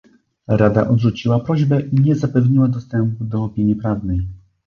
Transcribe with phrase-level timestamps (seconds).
[0.47, 4.27] Rada odrzuciła prośbę i nie zapewniła dostępu do opinii prawnej